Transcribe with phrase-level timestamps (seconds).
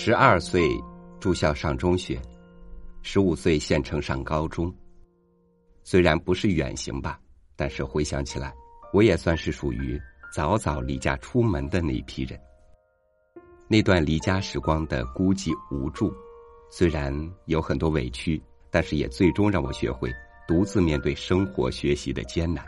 [0.00, 0.70] 十二岁
[1.18, 2.22] 住校上中学，
[3.02, 4.72] 十五岁县城上高中。
[5.82, 7.18] 虽然不是远行吧，
[7.56, 8.54] 但是回想起来，
[8.92, 10.00] 我也算是属于
[10.32, 12.40] 早早离家出门的那一批人。
[13.66, 16.14] 那段离家时光的孤寂无助，
[16.70, 17.12] 虽然
[17.46, 18.40] 有很多委屈，
[18.70, 20.14] 但是也最终让我学会
[20.46, 22.64] 独自面对生活、学习的艰难，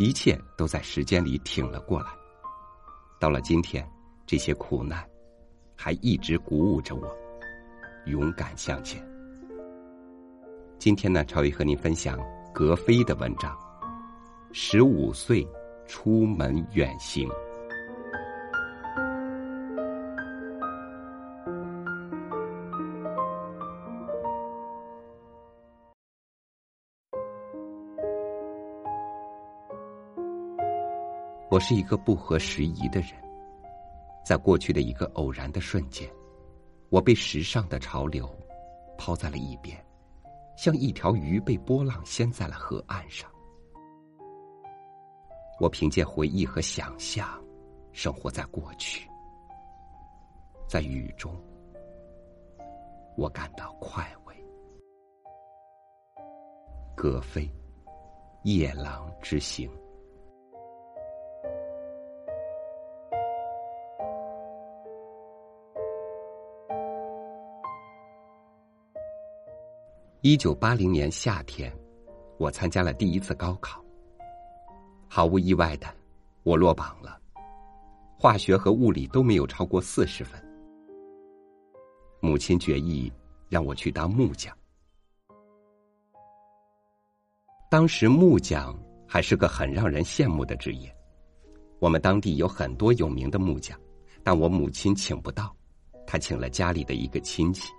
[0.00, 2.08] 一切都在时间里挺了过来。
[3.20, 3.88] 到了今天，
[4.26, 5.08] 这些苦难。
[5.76, 7.16] 还一直鼓舞着我，
[8.06, 9.02] 勇敢向前。
[10.78, 12.18] 今天呢，超宇和您分享
[12.52, 13.56] 格非的文章。
[14.52, 15.46] 十五岁
[15.86, 17.28] 出门远行，
[31.50, 33.23] 我是一个不合时宜的人。
[34.24, 36.10] 在过去的一个偶然的瞬间，
[36.88, 38.28] 我被时尚的潮流
[38.96, 39.76] 抛在了一边，
[40.56, 43.30] 像一条鱼被波浪掀在了河岸上。
[45.60, 47.38] 我凭借回忆和想象，
[47.92, 49.08] 生活在过去，
[50.66, 51.32] 在雨中，
[53.16, 54.34] 我感到快慰。
[56.96, 57.48] 葛飞，
[58.42, 59.70] 夜郎之行。
[70.26, 71.70] 一九八零年夏天，
[72.38, 73.84] 我参加了第一次高考。
[75.06, 75.86] 毫无意外的，
[76.44, 77.20] 我落榜了，
[78.18, 80.42] 化学和物理都没有超过四十分。
[82.22, 83.12] 母亲决意
[83.50, 84.56] 让我去当木匠。
[87.70, 88.74] 当时木匠
[89.06, 90.90] 还是个很让人羡慕的职业，
[91.80, 93.78] 我们当地有很多有名的木匠，
[94.22, 95.54] 但我母亲请不到，
[96.06, 97.70] 她请了家里的一个亲戚。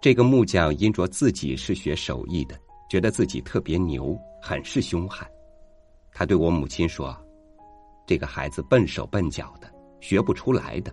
[0.00, 5.30] 这个木匠因着自己是学手艺的，觉得自己特别牛，很是凶悍。
[6.14, 7.14] 他对我母亲说
[8.08, 10.90] ：“这个孩子笨手笨脚的，学不出来的。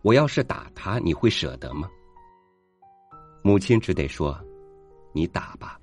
[0.00, 1.88] 我要是打他，你会舍得吗？”
[3.42, 4.38] 母亲只得说
[5.12, 5.80] ：“你打吧。”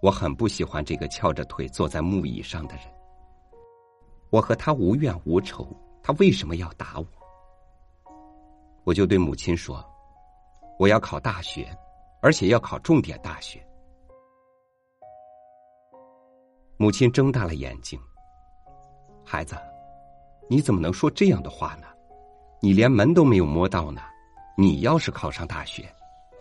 [0.00, 2.84] 我很不喜欢这个翘着腿坐在木椅上的人。
[4.30, 5.68] 我和他无怨无仇，
[6.02, 7.06] 他为什么要打我？
[8.84, 9.84] 我就对母亲说。
[10.78, 11.68] 我要考大学，
[12.22, 13.64] 而且要考重点大学。
[16.76, 18.00] 母亲睁大了眼睛。
[19.24, 19.56] 孩子，
[20.48, 21.88] 你怎么能说这样的话呢？
[22.60, 24.00] 你连门都没有摸到呢。
[24.56, 25.92] 你要是考上大学，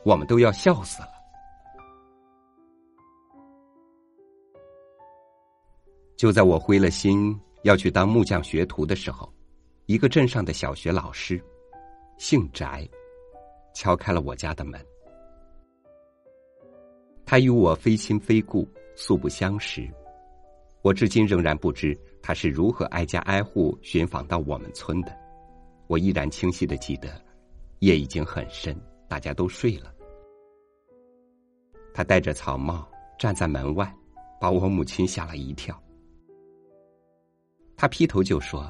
[0.05, 1.09] 我们都要笑死了。
[6.15, 9.31] 就在我灰了心要去当木匠学徒的时候，
[9.85, 11.43] 一个镇上的小学老师，
[12.17, 12.87] 姓翟。
[13.77, 14.83] 敲开了我家的门，
[17.23, 19.87] 他与我非亲非故，素不相识。
[20.81, 25.15] 我至今仍然不知他是如何挨家挨户寻访到我们村的。
[25.85, 27.21] 我依然清晰的记得，
[27.77, 28.75] 夜已经很深，
[29.07, 29.93] 大家都睡了。
[31.93, 32.89] 他戴着草帽
[33.19, 33.95] 站在门外，
[34.41, 35.79] 把我母亲吓了一跳。
[37.75, 38.67] 他劈头就说：“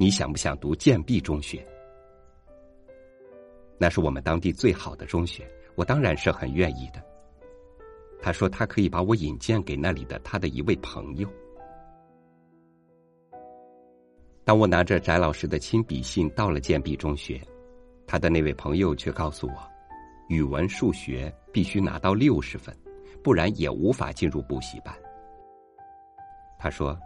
[0.00, 1.62] 你想不想读建壁中学？”
[3.78, 7.02] 那是我们当地最好的中学，我当然是很愿意的。
[8.20, 11.28] 他说他可以把我引荐给那里的他的一位朋友。
[14.44, 17.40] 当我拿着翟老师的亲笔信到了建壁中学，
[18.06, 19.54] 他的那位朋友却告诉我，
[20.28, 22.76] 语文、数学必须拿到六十分，
[23.22, 24.92] 不然也无法进入补习班。
[26.58, 26.98] 他说：“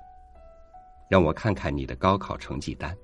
[1.10, 2.96] 让我看看你的高考成绩单。”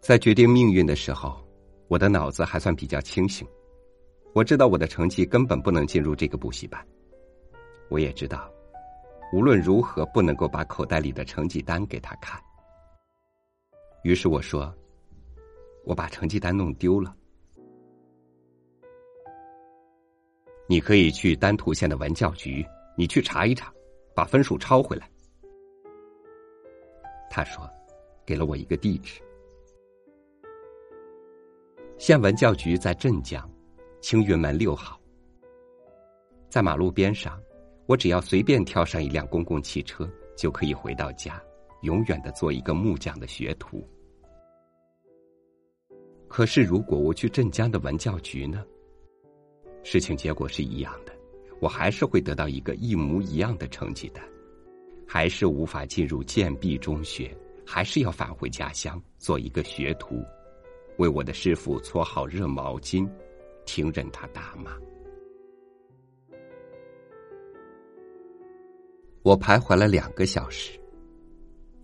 [0.00, 1.38] 在决定命运的时候，
[1.86, 3.46] 我的脑子还算比较清醒。
[4.32, 6.84] 我知道我的成绩根本不能进入这个补习班，
[7.90, 8.50] 我也知道，
[9.32, 12.40] 无论如何不能够把口袋里的成绩单给他看。
[14.02, 14.74] 于是我说
[15.84, 17.14] ：“我把成绩单弄丢了，
[20.66, 23.70] 你可以去丹徒县的文教局，你去查一查，
[24.14, 25.10] 把分数抄回来。”
[27.28, 27.68] 他说
[28.24, 29.20] ：“给了我一个地址。”
[32.00, 33.46] 县文教局在镇江，
[34.00, 34.98] 青云门六号。
[36.48, 37.38] 在马路边上，
[37.84, 41.38] 我只要随便跳上一辆公共汽车，就可以回到家，
[41.82, 43.86] 永远的做一个木匠的学徒。
[46.26, 48.64] 可是，如果我去镇江的文教局呢？
[49.84, 51.12] 事情结果是一样的，
[51.60, 54.24] 我还是会得到一个一模一样的成绩单，
[55.06, 57.36] 还是无法进入建壁中学，
[57.66, 60.24] 还是要返回家乡做一个学徒，
[61.00, 63.08] 为我的师傅搓好热毛巾，
[63.64, 64.72] 听任他打骂。
[69.22, 70.78] 我徘徊了两个小时。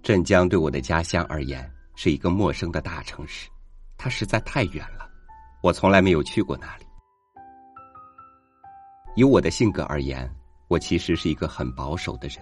[0.03, 3.49] 镇江对我的家乡而言是一个陌生的大城市，
[3.97, 5.11] 它实在太远了，
[5.63, 6.85] 我从来没有去过那里。
[9.17, 10.31] 以我的性格而言，
[10.69, 12.37] 我其实是一个很保守的人，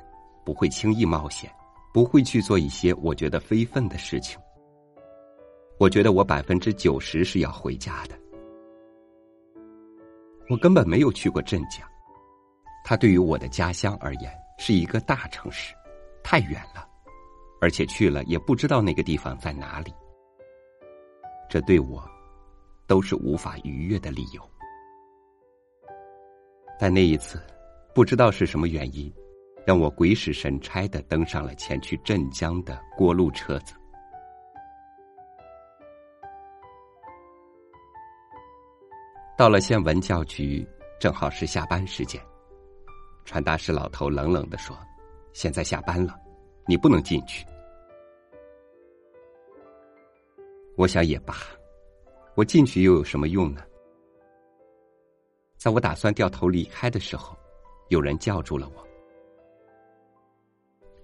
[0.44, 1.48] 不会轻易冒险，
[1.92, 4.36] 不会去做一些我觉得非分的事情。
[5.78, 8.18] 我觉得我百分之九十是要回家的。
[10.48, 11.86] 我根本没有去过镇江，
[12.84, 15.74] 它对于我的家乡而言是一个大城市，
[16.22, 16.88] 太远了。
[17.60, 19.92] 而且去了也不知道那个地方在哪里，
[21.48, 22.06] 这对我
[22.86, 24.50] 都是无法逾越的理由。
[26.78, 27.42] 但那一次，
[27.94, 29.10] 不知道是什么原因，
[29.64, 33.74] 让我鬼使神差的登上了前去镇江的过路车子。
[39.36, 40.64] 到了县文教局，
[41.00, 42.22] 正好是下班时间，
[43.24, 44.78] 传达室老头冷冷的说
[45.34, 46.16] ：“现在下班了，
[46.68, 47.44] 你不能进去。”
[50.78, 51.34] 我想也罢，
[52.36, 53.60] 我进去又有什么用呢？
[55.56, 57.36] 在我打算掉头离开的时候，
[57.88, 58.86] 有人叫住了我：“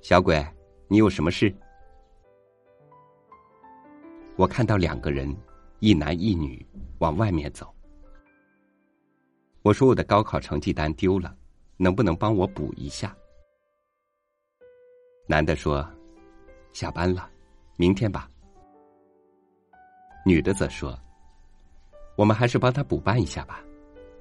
[0.03, 0.41] 小鬼，
[0.87, 1.53] 你有什么事？”
[4.37, 5.37] 我看到两个人，
[5.81, 6.65] 一男一女
[7.00, 7.75] 往外面走。
[9.62, 11.37] 我说：“我的高考成绩单丢了，
[11.77, 13.15] 能不能帮我补一下？”
[15.29, 15.87] 男的说
[16.73, 17.29] ：“下班了，
[17.77, 18.31] 明天吧。”
[20.25, 20.99] 女的则说
[22.17, 23.62] ：“我们还是帮他补办一下吧，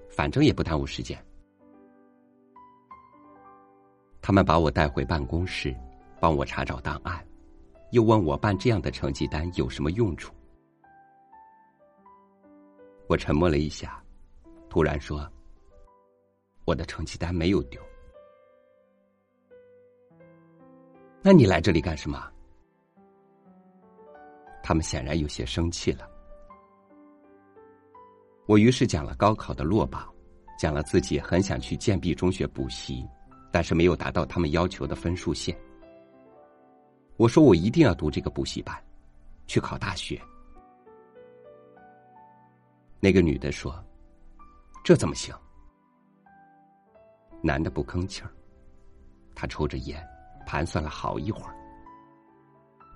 [0.10, 1.18] 反正也不耽误时间。”
[4.22, 5.76] 他们把我带回办公室，
[6.20, 7.26] 帮我查找档案，
[7.92, 10.34] 又问我办这样的成绩单有什么用处。
[13.08, 14.02] 我沉默了一下，
[14.70, 15.28] 突然说
[16.66, 17.82] ：“我的成绩单没有丢。”
[21.22, 22.32] 那你来这里干什么？
[24.64, 26.08] 他们显然有些生气了。
[28.46, 30.08] 我于是讲了高考的落榜，
[30.58, 33.08] 讲了自己很想去建壁中学补习，
[33.52, 35.58] 但是没有达到他们要求的分数线。
[37.18, 38.76] 我说我一定要读这个补习班，
[39.48, 40.22] 去考大学。
[43.00, 43.84] 那个女的说
[44.84, 45.34] ：“这怎么行？”
[47.42, 48.30] 男的不吭气儿，
[49.34, 50.06] 他抽着烟，
[50.46, 51.56] 盘算了好一会儿。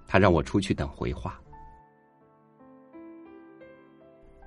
[0.05, 1.39] 他让我出去等回话。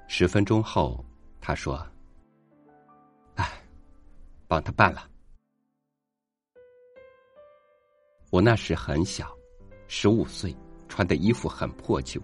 [0.07, 1.03] 十分钟后，
[1.41, 1.85] 他说
[3.37, 3.51] ：“哎，
[4.47, 5.09] 帮他办了。”
[8.31, 9.35] 我那时很小，
[9.89, 10.55] 十五岁，
[10.89, 12.21] 穿的衣服很破旧。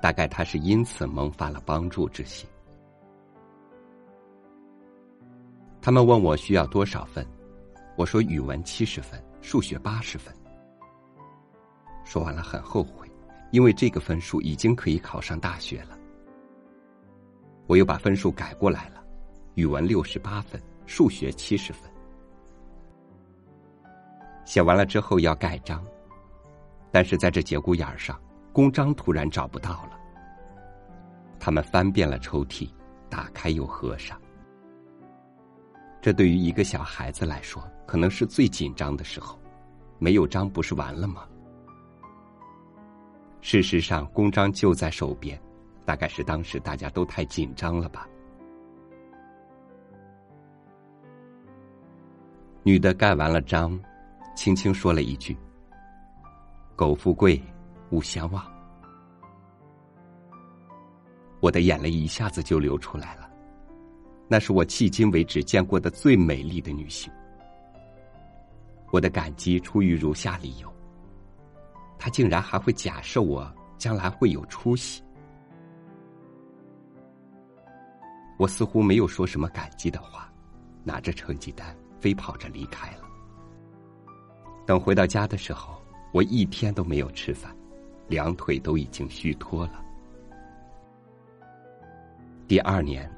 [0.00, 2.48] 大概他是因此萌发了帮助之心。
[5.88, 7.26] 他们问我需要多少分，
[7.96, 10.30] 我说语文七十分，数学八十分。
[12.04, 13.10] 说完了很后悔，
[13.52, 15.98] 因为这个分数已经可以考上大学了。
[17.66, 19.02] 我又把分数改过来了，
[19.54, 21.90] 语文六十八分，数学七十分。
[24.44, 25.82] 写完了之后要盖章，
[26.92, 28.20] 但是在这节骨眼上，
[28.52, 29.98] 公章突然找不到了。
[31.40, 32.68] 他们翻遍了抽屉，
[33.08, 34.20] 打开又合上。
[36.00, 39.38] 这对于一个小孩子来说，可能是最紧张的时候。
[39.98, 41.26] 没有章不是完了吗？
[43.40, 45.38] 事实上，公章就在手边。
[45.84, 48.06] 大概是当时大家都太紧张了吧。
[52.62, 53.80] 女的盖完了章，
[54.36, 55.34] 轻轻说了一句
[56.76, 57.42] ：“苟富贵，
[57.90, 58.44] 勿相忘。”
[61.40, 63.27] 我的眼泪一下子就流出来了。
[64.28, 67.10] 那是我迄今为止见过的最美丽的女性。
[68.90, 70.72] 我的感激出于如下理由：
[71.98, 75.02] 她竟然还会假设我将来会有出息。
[78.38, 80.32] 我似乎没有说什么感激的话，
[80.84, 83.02] 拿着成绩单飞跑着离开了。
[84.64, 85.82] 等回到家的时候，
[86.12, 87.54] 我一天都没有吃饭，
[88.06, 89.84] 两腿都已经虚脱了。
[92.46, 93.10] 第二年，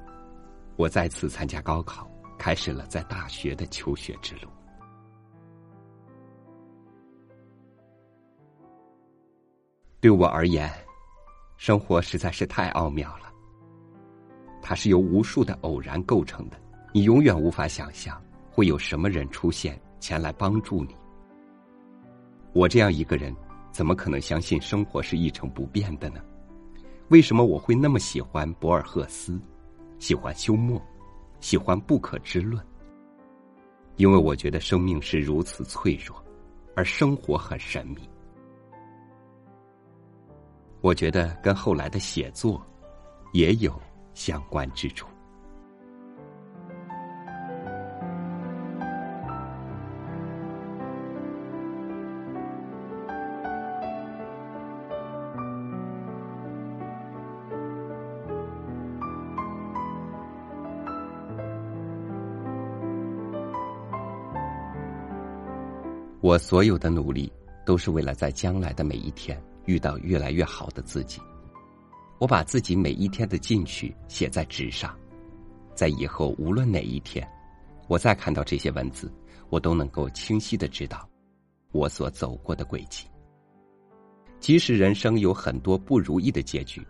[0.80, 4.48] 我再次参加高考，开始了在大学的求学之路。
[10.00, 10.72] 对我而言，
[11.58, 13.30] 生活实在是太奥妙了。
[14.62, 16.58] 它是由无数的偶然构成的，
[16.94, 18.18] 你永远无法想象
[18.50, 20.96] 会有什么人出现前来帮助你。
[22.54, 23.36] 我这样一个人，
[23.70, 26.22] 怎么可能相信生活是一成不变的呢？
[27.10, 29.38] 为什么我会那么喜欢博尔赫斯，
[30.00, 30.80] 喜欢休谟，
[31.40, 32.60] 喜欢不可知论？
[33.96, 36.24] 因为我觉得生命是如此脆弱，
[36.74, 37.98] 而生活很神秘。
[40.80, 42.66] 我觉得跟后来的写作
[43.34, 43.78] 也有
[44.14, 45.06] 相关之处。
[66.22, 67.32] 我所有的努力，
[67.64, 71.20] 都是为了在将来的每一天遇到越来越好的自己。
[72.18, 74.94] 我把自己每一天的进取写在纸上，
[75.74, 77.26] 在以后无论哪一天，
[77.88, 79.10] 我再看到这些文字，
[79.48, 81.08] 我都能够清晰的知道
[81.72, 83.06] 我所走过的轨迹。
[84.40, 86.86] 即使人生有很多不如意的结局，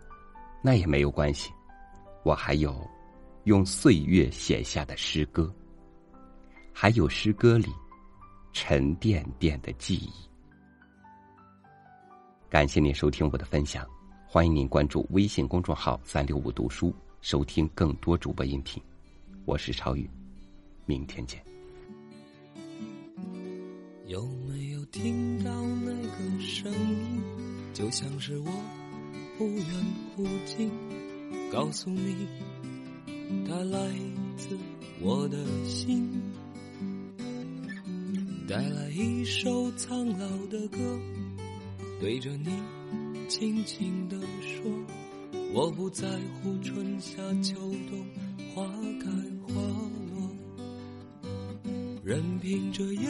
[0.60, 1.52] 那也没有关系，
[2.24, 2.84] 我还有
[3.44, 5.54] 用岁月写下的诗歌，
[6.72, 7.68] 还有诗歌里。
[8.52, 10.10] 沉甸甸的记忆。
[12.48, 13.86] 感谢您收听我的分享，
[14.26, 18.82] 欢迎您关注微信公众号“三六五读书”，收听更多主播音频。
[19.44, 20.08] 我是超宇，
[20.86, 21.40] 明天见。
[24.06, 25.50] 有没有听到
[25.84, 27.22] 那个声音？
[27.72, 28.50] 就像是我
[29.38, 29.64] 忽远
[30.16, 30.68] 忽近，
[31.52, 32.26] 告诉你，
[33.46, 33.78] 它来
[34.36, 34.58] 自
[35.00, 36.10] 我的心。
[38.50, 40.78] 带来一首苍老的歌，
[42.00, 42.50] 对着你
[43.28, 44.68] 轻轻地说：
[45.54, 46.08] 我不在
[46.42, 47.54] 乎春夏秋
[47.88, 48.04] 冬，
[48.52, 48.66] 花
[48.98, 49.08] 开
[49.46, 49.54] 花
[50.12, 50.28] 落，
[52.02, 53.08] 任凭这夜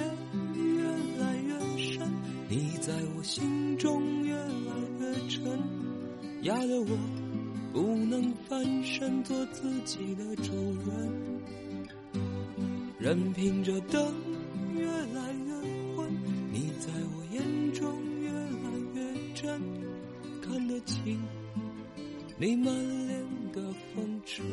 [0.55, 0.85] 越
[1.19, 2.07] 来越深，
[2.47, 5.59] 你在我心中越来越沉，
[6.43, 6.99] 压得我
[7.73, 10.53] 不能翻身做自己的主
[10.87, 11.41] 人，
[12.99, 14.30] 任凭这灯。
[20.85, 21.21] 情
[22.39, 24.45] 你满脸的风尘。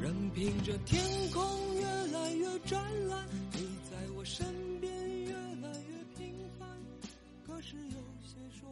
[0.00, 1.42] 任凭这天空
[1.76, 4.46] 越来越湛蓝，你在我身
[4.80, 4.92] 边
[5.24, 6.68] 越来越平凡，
[7.46, 8.68] 可是有些说。